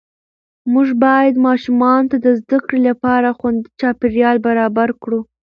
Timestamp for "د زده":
2.25-2.57